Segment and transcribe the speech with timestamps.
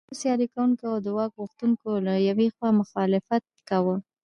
[0.07, 3.95] کورنیو سیالي کوونکو او د واک غوښتونکو له یوې خوا مخالفت کاوه.